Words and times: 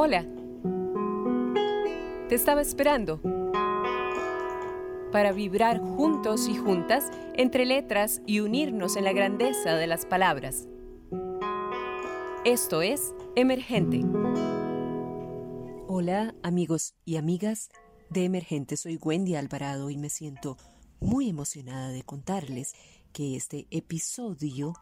Hola. 0.00 0.24
Te 2.28 2.36
estaba 2.36 2.60
esperando 2.60 3.20
para 5.10 5.32
vibrar 5.32 5.80
juntos 5.80 6.46
y 6.46 6.56
juntas 6.56 7.10
entre 7.34 7.66
letras 7.66 8.22
y 8.24 8.38
unirnos 8.38 8.94
en 8.94 9.02
la 9.02 9.12
grandeza 9.12 9.74
de 9.74 9.88
las 9.88 10.06
palabras. 10.06 10.68
Esto 12.44 12.80
es 12.80 13.12
Emergente. 13.34 14.04
Hola 15.88 16.32
amigos 16.44 16.94
y 17.04 17.16
amigas 17.16 17.68
de 18.08 18.24
Emergente, 18.24 18.76
soy 18.76 19.00
Wendy 19.02 19.34
Alvarado 19.34 19.90
y 19.90 19.96
me 19.96 20.10
siento 20.10 20.58
muy 21.00 21.28
emocionada 21.28 21.88
de 21.88 22.04
contarles 22.04 22.72
que 23.12 23.34
este 23.34 23.66
episodio 23.72 24.74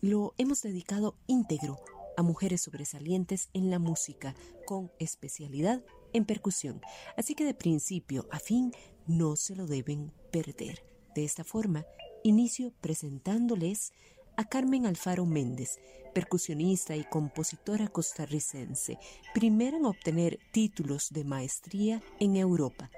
lo 0.00 0.32
hemos 0.38 0.62
dedicado 0.62 1.16
íntegro 1.26 1.80
a 2.16 2.22
mujeres 2.22 2.62
sobresalientes 2.62 3.48
en 3.52 3.70
la 3.70 3.78
música 3.78 4.34
con 4.66 4.90
especialidad 4.98 5.82
en 6.12 6.24
percusión. 6.24 6.80
Así 7.16 7.34
que 7.34 7.44
de 7.44 7.54
principio 7.54 8.26
a 8.30 8.38
fin 8.38 8.72
no 9.06 9.36
se 9.36 9.56
lo 9.56 9.66
deben 9.66 10.12
perder. 10.30 10.84
De 11.14 11.24
esta 11.24 11.44
forma, 11.44 11.84
inicio 12.22 12.72
presentándoles 12.80 13.92
a 14.36 14.44
Carmen 14.44 14.86
Alfaro 14.86 15.26
Méndez, 15.26 15.78
percusionista 16.14 16.96
y 16.96 17.04
compositora 17.04 17.88
costarricense, 17.88 18.98
primera 19.34 19.76
en 19.76 19.84
obtener 19.84 20.38
títulos 20.52 21.10
de 21.10 21.24
maestría 21.24 22.02
en 22.18 22.36
Europa 22.36 22.90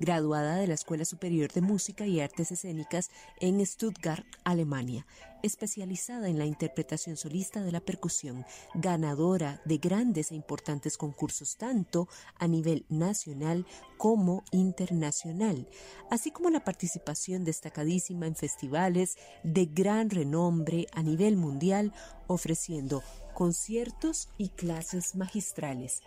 graduada 0.00 0.56
de 0.56 0.66
la 0.66 0.74
Escuela 0.74 1.04
Superior 1.04 1.52
de 1.52 1.60
Música 1.60 2.06
y 2.06 2.20
Artes 2.20 2.52
Escénicas 2.52 3.10
en 3.40 3.64
Stuttgart, 3.64 4.24
Alemania, 4.44 5.06
especializada 5.42 6.28
en 6.28 6.38
la 6.38 6.46
interpretación 6.46 7.16
solista 7.16 7.62
de 7.62 7.72
la 7.72 7.80
percusión, 7.80 8.44
ganadora 8.74 9.60
de 9.64 9.78
grandes 9.78 10.32
e 10.32 10.34
importantes 10.34 10.96
concursos 10.96 11.56
tanto 11.56 12.08
a 12.38 12.48
nivel 12.48 12.86
nacional 12.88 13.66
como 13.96 14.42
internacional, 14.52 15.68
así 16.10 16.30
como 16.30 16.50
la 16.50 16.64
participación 16.64 17.44
destacadísima 17.44 18.26
en 18.26 18.36
festivales 18.36 19.16
de 19.42 19.66
gran 19.66 20.10
renombre 20.10 20.86
a 20.92 21.02
nivel 21.02 21.36
mundial, 21.36 21.92
ofreciendo 22.26 23.02
conciertos 23.34 24.28
y 24.38 24.48
clases 24.48 25.14
magistrales. 25.14 26.02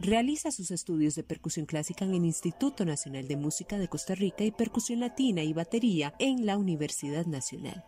Realiza 0.00 0.50
sus 0.50 0.70
estudios 0.70 1.14
de 1.14 1.22
percusión 1.22 1.66
clásica 1.66 2.04
en 2.04 2.14
el 2.14 2.24
Instituto 2.24 2.84
Nacional 2.84 3.28
de 3.28 3.36
Música 3.36 3.78
de 3.78 3.88
Costa 3.88 4.14
Rica 4.14 4.44
y 4.44 4.50
percusión 4.50 5.00
latina 5.00 5.42
y 5.42 5.52
batería 5.52 6.14
en 6.18 6.46
la 6.46 6.58
Universidad 6.58 7.26
Nacional. 7.26 7.84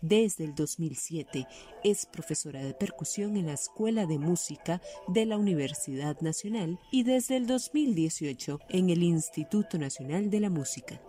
Desde 0.00 0.44
el 0.44 0.54
2007 0.54 1.48
es 1.82 2.06
profesora 2.06 2.62
de 2.62 2.74
percusión 2.74 3.36
en 3.36 3.46
la 3.46 3.54
Escuela 3.54 4.06
de 4.06 4.18
Música 4.20 4.80
de 5.08 5.26
la 5.26 5.36
Universidad 5.36 6.20
Nacional 6.20 6.78
y 6.92 7.02
desde 7.02 7.36
el 7.36 7.48
2018 7.48 8.60
en 8.68 8.90
el 8.90 9.02
Instituto 9.02 9.78
Nacional 9.78 10.30
de 10.30 10.38
la 10.38 10.50
Música. 10.50 11.00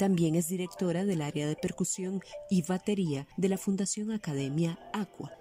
También 0.00 0.34
es 0.34 0.48
directora 0.48 1.04
del 1.04 1.22
área 1.22 1.46
de 1.46 1.54
percusión 1.54 2.20
y 2.50 2.62
batería 2.62 3.28
de 3.36 3.48
la 3.48 3.56
Fundación 3.56 4.10
Academia 4.10 4.78
Aqua. 4.92 5.32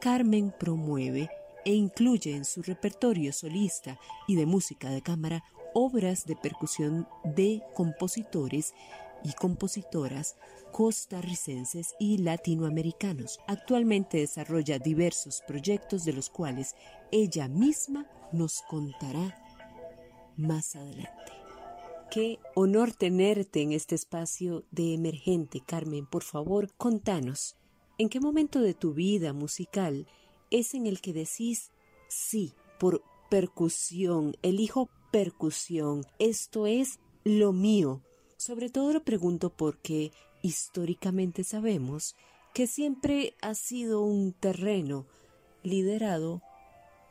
Carmen 0.00 0.54
promueve 0.58 1.28
e 1.64 1.72
incluye 1.72 2.34
en 2.34 2.44
su 2.44 2.62
repertorio 2.62 3.32
solista 3.32 3.98
y 4.26 4.36
de 4.36 4.46
música 4.46 4.90
de 4.90 5.02
cámara 5.02 5.44
obras 5.74 6.26
de 6.26 6.36
percusión 6.36 7.06
de 7.24 7.62
compositores 7.74 8.74
y 9.22 9.32
compositoras 9.34 10.36
costarricenses 10.72 11.94
y 11.98 12.18
latinoamericanos. 12.18 13.40
Actualmente 13.46 14.18
desarrolla 14.18 14.78
diversos 14.78 15.42
proyectos 15.46 16.04
de 16.04 16.12
los 16.12 16.30
cuales 16.30 16.74
ella 17.10 17.48
misma 17.48 18.06
nos 18.32 18.62
contará 18.62 19.36
más 20.36 20.76
adelante. 20.76 21.32
Qué 22.10 22.38
honor 22.54 22.92
tenerte 22.92 23.62
en 23.62 23.72
este 23.72 23.94
espacio 23.94 24.64
de 24.70 24.94
emergente, 24.94 25.60
Carmen. 25.64 26.06
Por 26.06 26.24
favor, 26.24 26.72
contanos, 26.76 27.56
¿en 27.98 28.08
qué 28.08 28.20
momento 28.20 28.60
de 28.60 28.74
tu 28.74 28.94
vida 28.94 29.32
musical 29.32 30.06
es 30.50 30.74
en 30.74 30.86
el 30.86 31.00
que 31.00 31.12
decís 31.12 31.70
sí 32.08 32.54
por 32.78 33.02
percusión, 33.28 34.36
elijo 34.42 34.88
percusión, 35.10 36.04
esto 36.18 36.66
es 36.66 36.98
lo 37.24 37.52
mío. 37.52 38.00
Sobre 38.36 38.70
todo 38.70 38.92
lo 38.92 39.04
pregunto 39.04 39.50
porque 39.50 40.12
históricamente 40.42 41.44
sabemos 41.44 42.16
que 42.54 42.66
siempre 42.66 43.34
ha 43.42 43.54
sido 43.54 44.02
un 44.02 44.32
terreno 44.32 45.06
liderado 45.62 46.42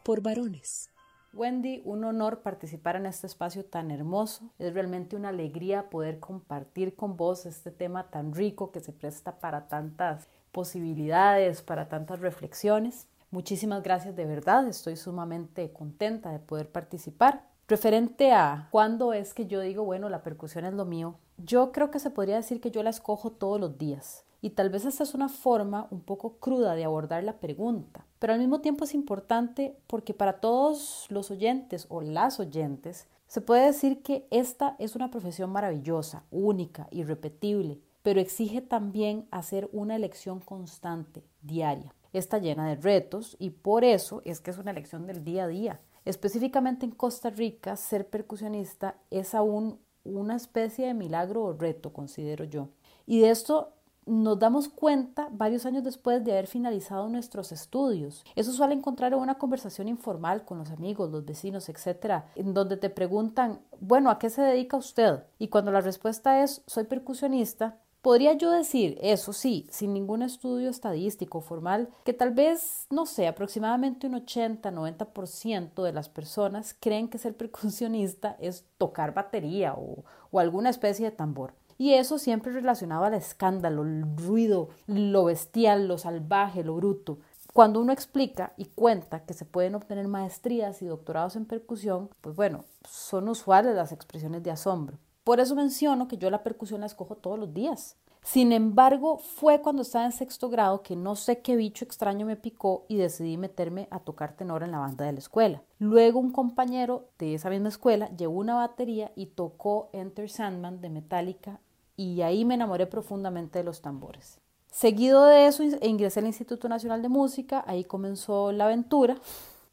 por 0.03 0.21
varones. 0.21 0.89
Wendy, 1.33 1.83
un 1.85 2.03
honor 2.03 2.41
participar 2.41 2.95
en 2.95 3.05
este 3.05 3.27
espacio 3.27 3.63
tan 3.63 3.91
hermoso. 3.91 4.51
Es 4.57 4.73
realmente 4.73 5.15
una 5.15 5.29
alegría 5.29 5.89
poder 5.89 6.19
compartir 6.19 6.95
con 6.95 7.17
vos 7.17 7.45
este 7.45 7.69
tema 7.69 8.09
tan 8.09 8.33
rico 8.33 8.71
que 8.71 8.79
se 8.79 8.91
presta 8.91 9.39
para 9.39 9.67
tantas 9.67 10.27
posibilidades, 10.51 11.61
para 11.61 11.87
tantas 11.87 12.19
reflexiones. 12.19 13.07
Muchísimas 13.31 13.83
gracias 13.83 14.15
de 14.15 14.25
verdad, 14.25 14.67
estoy 14.67 14.95
sumamente 14.95 15.71
contenta 15.71 16.31
de 16.31 16.39
poder 16.39 16.71
participar. 16.71 17.47
Referente 17.67 18.31
a 18.31 18.69
cuándo 18.71 19.13
es 19.13 19.35
que 19.35 19.45
yo 19.45 19.61
digo, 19.61 19.83
bueno, 19.83 20.09
la 20.09 20.23
percusión 20.23 20.65
es 20.65 20.73
lo 20.73 20.83
mío, 20.85 21.19
yo 21.37 21.71
creo 21.71 21.91
que 21.91 21.99
se 21.99 22.09
podría 22.09 22.37
decir 22.37 22.59
que 22.59 22.71
yo 22.71 22.81
la 22.81 22.89
escojo 22.89 23.31
todos 23.31 23.59
los 23.59 23.77
días. 23.77 24.25
Y 24.41 24.51
tal 24.51 24.71
vez 24.71 24.83
esta 24.85 25.03
es 25.03 25.13
una 25.13 25.29
forma 25.29 25.87
un 25.91 26.01
poco 26.01 26.37
cruda 26.39 26.73
de 26.73 26.85
abordar 26.85 27.23
la 27.23 27.39
pregunta, 27.39 28.03
pero 28.17 28.33
al 28.33 28.39
mismo 28.39 28.61
tiempo 28.61 28.85
es 28.85 28.95
importante 28.95 29.77
porque 29.85 30.15
para 30.15 30.39
todos 30.39 31.05
los 31.09 31.29
oyentes 31.29 31.85
o 31.89 32.01
las 32.01 32.39
oyentes 32.39 33.07
se 33.27 33.41
puede 33.41 33.67
decir 33.67 34.01
que 34.01 34.27
esta 34.31 34.75
es 34.79 34.95
una 34.95 35.11
profesión 35.11 35.51
maravillosa, 35.51 36.23
única, 36.31 36.87
irrepetible, 36.89 37.79
pero 38.01 38.19
exige 38.19 38.61
también 38.61 39.27
hacer 39.29 39.69
una 39.71 39.95
elección 39.95 40.39
constante, 40.39 41.23
diaria 41.43 41.93
está 42.17 42.39
llena 42.39 42.67
de 42.67 42.75
retos 42.75 43.35
y 43.39 43.51
por 43.51 43.83
eso 43.83 44.21
es 44.25 44.39
que 44.39 44.51
es 44.51 44.57
una 44.57 44.71
elección 44.71 45.05
del 45.05 45.23
día 45.23 45.43
a 45.43 45.47
día. 45.47 45.81
Específicamente 46.05 46.85
en 46.85 46.91
Costa 46.91 47.29
Rica, 47.29 47.75
ser 47.75 48.07
percusionista 48.07 48.95
es 49.11 49.35
aún 49.35 49.79
una 50.03 50.35
especie 50.35 50.87
de 50.87 50.93
milagro 50.93 51.43
o 51.43 51.53
reto, 51.53 51.93
considero 51.93 52.45
yo. 52.45 52.69
Y 53.05 53.19
de 53.19 53.29
esto 53.29 53.73
nos 54.09 54.39
damos 54.39 54.69
cuenta 54.69 55.29
varios 55.31 55.65
años 55.65 55.83
después 55.83 56.23
de 56.23 56.31
haber 56.31 56.47
finalizado 56.47 57.07
nuestros 57.09 57.51
estudios. 57.51 58.23
Eso 58.35 58.51
suele 58.51 58.73
encontrar 58.73 59.13
en 59.13 59.19
una 59.19 59.37
conversación 59.37 59.87
informal 59.87 60.45
con 60.45 60.57
los 60.57 60.71
amigos, 60.71 61.11
los 61.11 61.25
vecinos, 61.25 61.69
etcétera, 61.69 62.31
en 62.35 62.53
donde 62.53 62.77
te 62.77 62.89
preguntan, 62.89 63.61
bueno, 63.79 64.09
¿a 64.09 64.17
qué 64.17 64.31
se 64.31 64.41
dedica 64.41 64.77
usted? 64.77 65.23
Y 65.37 65.49
cuando 65.49 65.71
la 65.71 65.81
respuesta 65.81 66.43
es, 66.43 66.63
soy 66.65 66.85
percusionista, 66.85 67.77
Podría 68.01 68.31
yo 68.31 68.49
decir, 68.51 68.97
eso 69.01 69.33
sí, 69.33 69.67
sin 69.71 69.93
ningún 69.93 70.21
estudio 70.21 70.69
estadístico 70.69 71.41
formal, 71.41 71.89
que 72.05 72.13
tal 72.13 72.31
vez, 72.31 72.87
no 72.89 73.05
sé, 73.05 73.27
aproximadamente 73.27 74.07
un 74.07 74.13
80-90% 74.13 75.83
de 75.83 75.91
las 75.91 76.07
personas 76.07 76.73
creen 76.79 77.09
que 77.09 77.17
ser 77.17 77.35
percusionista 77.35 78.37
es 78.39 78.63
tocar 78.77 79.13
batería 79.13 79.73
o, 79.73 80.05
alguna 80.39 80.69
especie 80.69 81.09
de 81.09 81.15
tambor. 81.15 81.55
Y 81.77 81.95
eso 81.95 82.19
siempre 82.19 82.53
relacionado 82.53 83.03
al 83.03 83.15
escándalo, 83.15 83.83
el 83.83 84.05
ruido, 84.15 84.69
lo 84.87 85.25
bestial, 85.25 85.89
lo 85.89 85.97
salvaje, 85.97 86.63
lo 86.63 86.75
bruto. 86.75 87.19
Cuando 87.51 87.81
uno 87.81 87.91
explica 87.91 88.53
y 88.55 88.65
cuenta 88.65 89.25
que 89.25 89.33
se 89.33 89.43
pueden 89.43 89.75
obtener 89.75 90.07
maestrías 90.07 90.81
y 90.81 90.85
doctorados 90.85 91.35
en 91.35 91.45
percusión, 91.45 92.09
pues 92.21 92.33
bueno, 92.33 92.63
son 92.87 93.27
usuales 93.27 93.75
las 93.75 93.91
expresiones 93.91 94.41
de 94.43 94.51
asombro. 94.51 94.97
Por 95.29 95.39
eso 95.39 95.53
menciono 95.53 96.07
que 96.07 96.17
yo 96.17 96.31
la 96.31 96.41
percusión 96.41 96.79
la 96.79 96.87
escojo 96.87 97.15
todos 97.15 97.37
los 97.37 97.53
días. 97.53 97.97
Sin 98.23 98.51
embargo, 98.51 99.19
fue 99.19 99.61
cuando 99.61 99.83
estaba 99.83 100.05
en 100.05 100.11
sexto 100.11 100.49
grado 100.49 100.81
que 100.81 100.95
no 100.95 101.15
sé 101.15 101.41
qué 101.41 101.55
bicho 101.55 101.85
extraño 101.85 102.25
me 102.25 102.35
picó 102.35 102.87
y 102.87 102.95
decidí 102.95 103.37
meterme 103.37 103.87
a 103.91 103.99
tocar 103.99 104.35
tenor 104.35 104.63
en 104.63 104.71
la 104.71 104.79
banda 104.79 105.05
de 105.05 105.11
la 105.11 105.19
escuela. 105.19 105.61
Luego 105.77 106.17
un 106.17 106.31
compañero 106.31 107.09
de 107.19 107.35
esa 107.35 107.51
misma 107.51 107.69
escuela 107.69 108.09
llevó 108.17 108.39
una 108.39 108.55
batería 108.55 109.11
y 109.15 109.27
tocó 109.27 109.91
Enter 109.93 110.31
Sandman 110.31 110.81
de 110.81 110.89
Metallica 110.89 111.59
y 111.95 112.23
ahí 112.23 112.43
me 112.43 112.55
enamoré 112.55 112.87
profundamente 112.87 113.59
de 113.59 113.65
los 113.65 113.83
tambores. 113.83 114.39
Seguido 114.71 115.25
de 115.25 115.45
eso 115.45 115.61
ingresé 115.83 116.21
al 116.21 116.25
Instituto 116.25 116.67
Nacional 116.69 117.03
de 117.03 117.09
Música, 117.09 117.63
ahí 117.67 117.83
comenzó 117.83 118.51
la 118.51 118.65
aventura. 118.65 119.17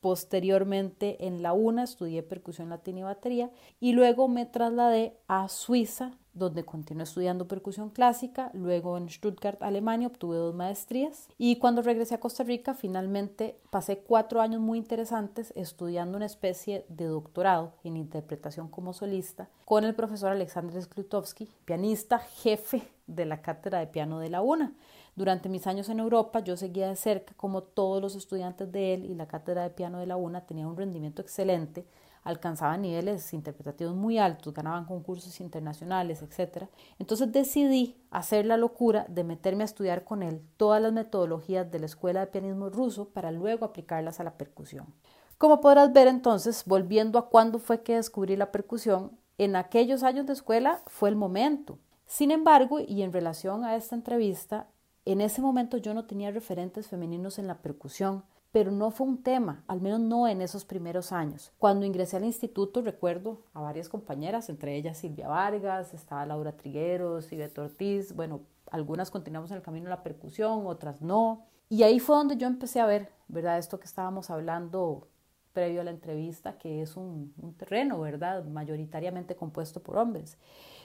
Posteriormente 0.00 1.26
en 1.26 1.42
la 1.42 1.52
UNA 1.52 1.84
estudié 1.84 2.22
percusión 2.22 2.68
latina 2.68 3.00
y 3.00 3.02
batería 3.02 3.50
y 3.80 3.92
luego 3.92 4.28
me 4.28 4.46
trasladé 4.46 5.16
a 5.26 5.48
Suiza 5.48 6.18
donde 6.36 6.64
continué 6.64 7.04
estudiando 7.04 7.48
percusión 7.48 7.90
clásica, 7.90 8.50
luego 8.52 8.96
en 8.98 9.08
Stuttgart, 9.08 9.62
Alemania, 9.62 10.08
obtuve 10.08 10.36
dos 10.36 10.54
maestrías. 10.54 11.28
Y 11.38 11.56
cuando 11.56 11.82
regresé 11.82 12.14
a 12.14 12.20
Costa 12.20 12.44
Rica 12.44 12.74
finalmente 12.74 13.58
pasé 13.70 13.98
cuatro 13.98 14.40
años 14.40 14.60
muy 14.60 14.78
interesantes 14.78 15.52
estudiando 15.56 16.16
una 16.16 16.26
especie 16.26 16.84
de 16.88 17.06
doctorado 17.06 17.72
en 17.84 17.96
interpretación 17.96 18.68
como 18.68 18.92
solista 18.92 19.48
con 19.64 19.84
el 19.84 19.94
profesor 19.94 20.30
Alexander 20.30 20.80
Sklutovsky, 20.80 21.48
pianista 21.64 22.18
jefe 22.18 22.82
de 23.06 23.24
la 23.24 23.40
cátedra 23.40 23.78
de 23.78 23.86
piano 23.86 24.18
de 24.18 24.30
la 24.30 24.42
UNA. 24.42 24.74
Durante 25.14 25.48
mis 25.48 25.66
años 25.66 25.88
en 25.88 26.00
Europa 26.00 26.40
yo 26.40 26.56
seguía 26.56 26.88
de 26.88 26.96
cerca 26.96 27.32
como 27.36 27.62
todos 27.62 28.02
los 28.02 28.14
estudiantes 28.14 28.70
de 28.70 28.94
él 28.94 29.06
y 29.06 29.14
la 29.14 29.26
cátedra 29.26 29.62
de 29.62 29.70
piano 29.70 29.98
de 29.98 30.06
la 30.06 30.16
UNA 30.16 30.44
tenía 30.44 30.68
un 30.68 30.76
rendimiento 30.76 31.22
excelente, 31.22 31.86
alcanzaban 32.26 32.82
niveles 32.82 33.32
interpretativos 33.32 33.94
muy 33.94 34.18
altos, 34.18 34.52
ganaban 34.52 34.84
concursos 34.84 35.40
internacionales, 35.40 36.22
etc. 36.22 36.64
Entonces 36.98 37.30
decidí 37.30 37.96
hacer 38.10 38.46
la 38.46 38.56
locura 38.56 39.06
de 39.08 39.22
meterme 39.22 39.62
a 39.62 39.66
estudiar 39.66 40.02
con 40.02 40.24
él 40.24 40.42
todas 40.56 40.82
las 40.82 40.92
metodologías 40.92 41.70
de 41.70 41.78
la 41.78 41.86
escuela 41.86 42.20
de 42.20 42.26
pianismo 42.26 42.68
ruso 42.68 43.10
para 43.10 43.30
luego 43.30 43.64
aplicarlas 43.64 44.18
a 44.18 44.24
la 44.24 44.36
percusión. 44.36 44.92
Como 45.38 45.60
podrás 45.60 45.92
ver 45.92 46.08
entonces, 46.08 46.64
volviendo 46.66 47.18
a 47.18 47.28
cuándo 47.28 47.60
fue 47.60 47.82
que 47.82 47.94
descubrí 47.94 48.36
la 48.36 48.50
percusión, 48.50 49.12
en 49.38 49.54
aquellos 49.54 50.02
años 50.02 50.26
de 50.26 50.32
escuela 50.32 50.82
fue 50.86 51.08
el 51.10 51.16
momento. 51.16 51.78
Sin 52.06 52.32
embargo, 52.32 52.80
y 52.80 53.02
en 53.02 53.12
relación 53.12 53.64
a 53.64 53.76
esta 53.76 53.94
entrevista, 53.94 54.66
en 55.04 55.20
ese 55.20 55.40
momento 55.42 55.76
yo 55.76 55.94
no 55.94 56.06
tenía 56.06 56.32
referentes 56.32 56.88
femeninos 56.88 57.38
en 57.38 57.46
la 57.46 57.58
percusión, 57.58 58.24
pero 58.52 58.70
no 58.70 58.90
fue 58.90 59.06
un 59.06 59.22
tema, 59.22 59.64
al 59.66 59.80
menos 59.80 60.00
no 60.00 60.28
en 60.28 60.40
esos 60.40 60.64
primeros 60.64 61.12
años. 61.12 61.52
Cuando 61.58 61.84
ingresé 61.84 62.16
al 62.16 62.24
instituto 62.24 62.80
recuerdo 62.82 63.42
a 63.52 63.60
varias 63.60 63.88
compañeras, 63.88 64.48
entre 64.48 64.76
ellas 64.76 64.98
Silvia 64.98 65.28
Vargas, 65.28 65.92
estaba 65.94 66.26
Laura 66.26 66.56
Trigueros, 66.56 67.32
Ivette 67.32 67.58
Ortiz, 67.58 68.14
bueno, 68.14 68.40
algunas 68.70 69.10
continuamos 69.10 69.50
en 69.50 69.58
el 69.58 69.62
camino 69.62 69.84
de 69.84 69.90
la 69.90 70.02
percusión, 70.02 70.66
otras 70.66 71.02
no. 71.02 71.46
Y 71.68 71.82
ahí 71.82 71.98
fue 71.98 72.16
donde 72.16 72.36
yo 72.36 72.46
empecé 72.46 72.80
a 72.80 72.86
ver, 72.86 73.10
¿verdad? 73.28 73.58
Esto 73.58 73.78
que 73.78 73.86
estábamos 73.86 74.30
hablando 74.30 75.08
previo 75.52 75.80
a 75.80 75.84
la 75.84 75.90
entrevista, 75.90 76.58
que 76.58 76.82
es 76.82 76.96
un 76.96 77.54
terreno, 77.56 78.00
¿verdad? 78.00 78.44
Mayoritariamente 78.44 79.36
compuesto 79.36 79.82
por 79.82 79.96
hombres. 79.96 80.38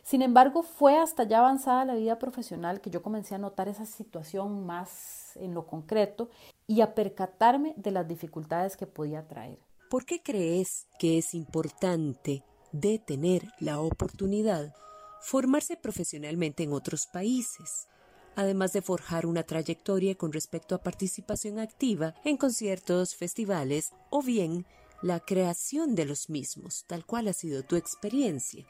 Sin 0.04 0.22
embargo, 0.22 0.64
fue 0.64 0.98
hasta 0.98 1.24
ya 1.24 1.40
avanzada 1.40 1.86
la 1.86 1.94
vida 1.96 2.18
profesional 2.18 2.82
que 2.82 2.90
yo 2.90 3.04
comencé 3.04 3.36
a 3.36 3.38
notar 3.38 3.68
esa 3.68 3.86
situación 3.86 4.66
más 4.66 5.38
en 5.38 5.54
lo 5.54 5.68
concreto 5.68 6.30
y 6.72 6.80
a 6.80 6.96
percatarme 6.96 7.74
de 7.76 7.92
las 7.92 8.08
dificultades 8.08 8.78
que 8.78 8.88
podía 8.88 9.28
traer. 9.28 9.60
¿Por 9.90 10.06
qué 10.06 10.24
crees 10.24 10.88
que 11.00 11.18
es 11.18 11.34
importante 11.34 12.46
de 12.72 12.98
tener 12.98 13.44
la 13.60 13.82
oportunidad 13.82 14.74
formarse 15.20 15.76
profesionalmente 15.76 16.64
en 16.64 16.72
otros 16.72 17.08
países? 17.08 17.88
además 18.34 18.72
de 18.72 18.82
forjar 18.82 19.26
una 19.26 19.44
trayectoria 19.44 20.16
con 20.16 20.32
respecto 20.32 20.74
a 20.74 20.82
participación 20.82 21.60
activa 21.60 22.16
en 22.24 22.38
conciertos, 22.38 23.14
festivales 23.14 23.92
o 24.10 24.24
bien 24.24 24.66
la 25.02 25.20
creación 25.20 25.96
de 25.96 26.06
los 26.06 26.30
mismos, 26.30 26.86
tal 26.88 27.06
cual 27.06 27.28
ha 27.28 27.34
sido 27.34 27.64
tu 27.64 27.76
experiencia. 27.76 28.66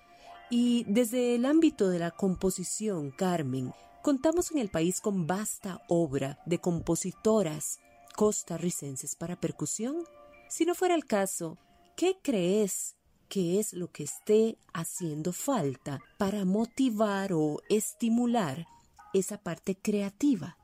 Y 0.50 0.84
desde 0.88 1.36
el 1.36 1.46
ámbito 1.46 1.90
de 1.90 2.00
la 2.00 2.10
composición, 2.10 3.12
Carmen, 3.12 3.72
contamos 4.02 4.50
en 4.50 4.58
el 4.58 4.70
país 4.70 5.00
con 5.00 5.28
vasta 5.28 5.84
obra 5.88 6.40
de 6.48 6.58
compositoras 6.58 7.80
costarricenses 8.14 9.16
para 9.16 9.40
percusión. 9.40 10.04
Si 10.50 10.66
no 10.66 10.76
fuera 10.76 10.96
el 10.96 11.06
caso, 11.06 11.58
¿qué 11.96 12.18
crees 12.22 12.96
que 13.30 13.60
es 13.60 13.74
lo 13.74 13.92
que 13.92 14.04
esté 14.04 14.58
haciendo 14.74 15.34
falta 15.34 16.00
para 16.18 16.46
motivar 16.46 17.34
o 17.34 17.62
estimular 17.70 18.68
esa 19.14 19.38
parte 19.38 19.76
creativa? 19.76 20.58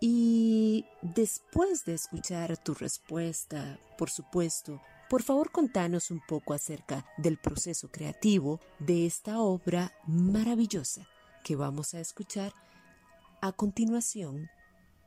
Y 0.00 0.84
después 1.00 1.84
de 1.84 1.94
escuchar 1.94 2.56
tu 2.56 2.74
respuesta, 2.74 3.78
por 3.96 4.10
supuesto, 4.10 4.80
por 5.08 5.22
favor, 5.22 5.52
contanos 5.52 6.10
un 6.10 6.20
poco 6.26 6.54
acerca 6.54 7.04
del 7.18 7.38
proceso 7.38 7.90
creativo 7.90 8.60
de 8.78 9.06
esta 9.06 9.40
obra 9.40 9.92
maravillosa 10.06 11.06
que 11.44 11.54
vamos 11.54 11.94
a 11.94 12.00
escuchar 12.00 12.52
a 13.42 13.52
continuación 13.52 14.48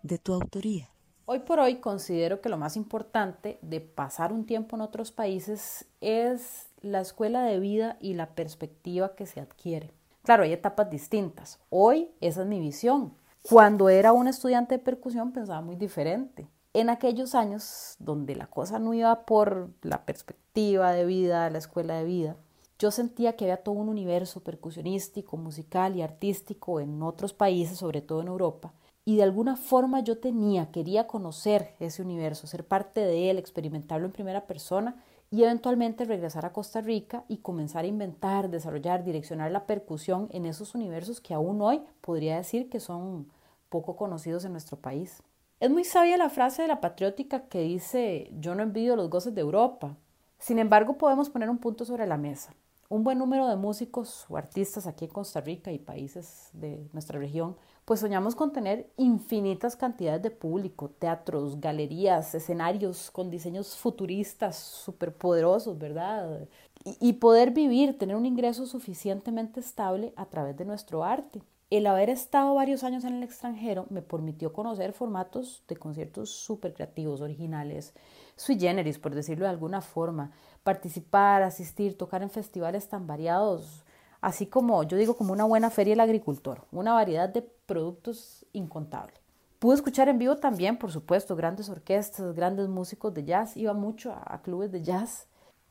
de 0.04 0.18
tu 0.20 0.34
autoría. 0.34 0.95
Hoy 1.27 1.39
por 1.39 1.60
hoy 1.60 1.77
considero 1.77 2.39
que 2.39 2.50
lo 2.50 2.57
más 2.57 2.77
importante 2.77 3.57
de 3.63 3.81
pasar 3.81 4.31
un 4.31 4.45
tiempo 4.45 4.75
en 4.75 4.83
otros 4.83 5.12
países 5.12 5.86
es 6.00 6.68
la 6.81 7.01
escuela 7.01 7.42
de 7.42 7.60
vida 7.60 7.98
y 8.00 8.13
la 8.13 8.36
perspectiva 8.36 9.16
que 9.16 9.25
se 9.25 9.39
adquiere. 9.39 9.92
Claro, 10.22 10.44
hay 10.44 10.54
etapas 10.54 10.88
distintas. 10.88 11.60
Hoy 11.72 12.12
esa 12.22 12.44
es 12.44 12.48
mi 12.48 12.60
visión. 12.60 13.16
Cuando 13.42 13.89
era 13.89 14.13
un 14.13 14.27
estudiante 14.27 14.75
de 14.77 14.83
percusión 14.83 15.31
pensaba 15.31 15.62
muy 15.62 15.75
diferente 15.75 16.48
en 16.74 16.89
aquellos 16.89 17.33
años 17.33 17.95
donde 17.98 18.36
la 18.36 18.45
cosa 18.45 18.77
no 18.77 18.94
iba 18.94 19.25
por 19.25 19.72
la 19.81 20.06
perspectiva 20.06 20.92
de 20.92 21.06
vida, 21.06 21.50
la 21.50 21.57
escuela 21.57 21.95
de 21.95 22.04
vida, 22.04 22.36
yo 22.77 22.92
sentía 22.92 23.36
que 23.36 23.45
había 23.45 23.63
todo 23.63 23.74
un 23.74 23.89
universo 23.89 24.44
percusionístico, 24.44 25.38
musical 25.38 25.95
y 25.95 26.04
artístico 26.04 26.81
en 26.81 27.01
otros 27.01 27.33
países, 27.33 27.80
sobre 27.80 28.01
todo 28.01 28.22
en 28.22 28.27
Europa, 28.27 28.74
y 29.06 29.18
de 29.18 29.24
alguna 29.24 29.56
forma 29.56 30.00
yo 30.00 30.18
tenía, 30.18 30.72
quería 30.72 31.06
conocer 31.06 31.75
ese 31.80 32.02
universo, 32.02 32.48
ser 32.48 32.66
parte 32.66 33.02
de 33.02 33.30
él, 33.30 33.38
experimentarlo 33.38 34.07
en 34.07 34.12
primera 34.12 34.48
persona 34.48 34.96
y 35.30 35.44
eventualmente 35.44 36.06
regresar 36.06 36.46
a 36.46 36.54
Costa 36.54 36.81
Rica 36.81 37.24
y 37.28 37.38
comenzar 37.38 37.86
a 37.86 37.88
inventar, 37.88 38.50
desarrollar, 38.50 39.04
direccionar 39.04 39.52
la 39.52 39.68
percusión 39.68 40.28
en 40.31 40.46
esos 40.46 40.74
universos 40.74 41.22
que 41.22 41.36
aún 41.36 41.62
hoy 41.62 41.81
podría 42.02 42.38
decir 42.38 42.68
que 42.68 42.80
son 42.80 43.28
poco 43.69 43.96
conocidos 43.96 44.44
en 44.44 44.54
nuestro 44.54 44.78
país. 44.78 45.22
Es 45.60 45.69
muy 45.69 45.84
sabia 45.84 46.18
la 46.18 46.30
frase 46.30 46.63
de 46.63 46.68
la 46.68 46.81
patriótica 46.81 47.48
que 47.48 47.62
dice 47.62 48.31
yo 48.40 48.56
no 48.56 48.63
envidio 48.63 48.96
los 48.96 49.10
goces 49.10 49.36
de 49.36 49.42
Europa. 49.42 49.96
Sin 50.40 50.58
embargo, 50.60 50.98
podemos 50.98 51.30
poner 51.30 51.50
un 51.50 51.60
punto 51.60 51.86
sobre 51.86 52.08
la 52.08 52.18
mesa. 52.18 52.56
Un 52.88 53.04
buen 53.04 53.18
número 53.18 53.48
de 53.48 53.56
músicos 53.56 54.28
o 54.30 54.38
artistas 54.38 54.86
aquí 54.86 55.06
en 55.06 55.12
Costa 55.12 55.42
Rica 55.42 55.72
y 55.72 55.80
países 55.80 56.50
de 56.54 56.88
nuestra 56.94 57.18
región, 57.18 57.56
pues 57.84 58.00
soñamos 58.00 58.36
con 58.36 58.54
tener 58.54 58.92
infinitas 58.96 59.76
cantidades 59.76 60.22
de 60.22 60.30
público, 60.30 60.90
teatros, 60.90 61.60
galerías, 61.60 62.36
escenarios 62.36 63.10
con 63.10 63.32
diseños 63.32 63.76
futuristas 63.76 64.58
superpoderosos, 64.58 65.80
¿verdad? 65.80 66.48
Y, 66.84 67.10
y 67.10 67.14
poder 67.14 67.52
vivir, 67.52 67.98
tener 67.98 68.16
un 68.16 68.28
ingreso 68.28 68.68
suficientemente 68.68 69.60
estable 69.62 70.14
a 70.16 70.28
través 70.28 70.56
de 70.56 70.66
nuestro 70.66 71.04
arte. 71.04 71.42
El 71.72 71.88
haber 71.88 72.12
estado 72.12 72.54
varios 72.54 72.84
años 72.84 73.04
en 73.06 73.16
el 73.16 73.24
extranjero 73.24 73.88
me 73.90 74.04
permitió 74.04 74.54
conocer 74.54 74.94
formatos 74.94 75.64
de 75.68 75.76
conciertos 75.76 76.30
súper 76.30 76.76
creativos, 76.76 77.22
originales, 77.22 77.96
sui 78.36 78.60
generis, 78.60 79.00
por 79.00 79.16
decirlo 79.16 79.46
de 79.46 79.52
alguna 79.52 79.82
forma, 79.82 80.32
participar, 80.66 81.44
asistir, 81.44 81.96
tocar 81.96 82.24
en 82.24 82.32
festivales 82.32 82.90
tan 82.90 83.06
variados, 83.06 83.86
así 84.20 84.48
como 84.48 84.82
yo 84.82 84.98
digo 84.98 85.16
como 85.16 85.32
una 85.32 85.46
buena 85.46 85.70
feria 85.70 85.92
del 85.92 86.00
agricultor, 86.00 86.66
una 86.72 86.92
variedad 86.92 87.30
de 87.30 87.44
productos 87.44 88.48
incontable. 88.52 89.14
Pude 89.60 89.76
escuchar 89.76 90.10
en 90.10 90.18
vivo 90.18 90.38
también, 90.38 90.80
por 90.80 90.92
supuesto, 90.92 91.36
grandes 91.36 91.70
orquestas, 91.70 92.34
grandes 92.34 92.68
músicos 92.68 93.14
de 93.14 93.24
jazz, 93.24 93.56
iba 93.56 93.74
mucho 93.74 94.12
a, 94.12 94.42
clubes 94.42 94.72
de 94.72 94.82
jazz 94.82 95.28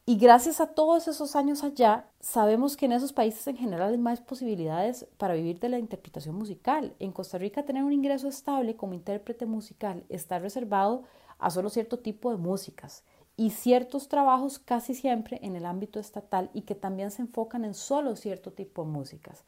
y 0.07 0.16
gracias 0.16 0.61
a 0.61 0.68
todos 0.68 1.09
esos 1.09 1.35
años 1.35 1.64
allá, 1.64 2.07
sabemos 2.21 2.76
que 2.76 2.87
en 2.87 2.92
esos 2.92 3.12
países 3.12 3.45
en 3.49 3.57
general 3.57 3.90
hay 3.90 3.99
más 3.99 4.21
posibilidades 4.21 5.09
para 5.18 5.35
vivir 5.35 5.59
de 5.59 5.71
la 5.71 5.80
interpretación 5.80 6.37
musical. 6.37 6.95
En 7.00 7.11
Costa 7.11 7.37
Rica 7.37 7.64
tener 7.64 7.83
un 7.83 7.92
ingreso 7.92 8.28
estable 8.28 8.76
como 8.76 8.95
intérprete 8.95 9.45
musical 9.45 10.04
está 10.09 10.38
reservado 10.38 11.02
a 11.40 11.50
solo 11.50 11.68
cierto 11.68 11.99
tipo 11.99 12.30
de 12.30 12.37
músicas 12.37 13.02
y 13.37 13.50
ciertos 13.50 14.09
trabajos 14.09 14.59
casi 14.59 14.95
siempre 14.95 15.41
en 15.43 15.57
el 15.57 15.67
ámbito 15.67 15.99
estatal 15.99 16.50
y 16.55 16.62
que 16.62 16.75
también 16.75 17.11
se 17.11 17.23
enfocan 17.23 17.64
en 17.64 17.75
solo 17.75 18.14
cierto 18.17 18.53
tipo 18.53 18.85
de 18.85 18.91
músicas. 18.91 19.45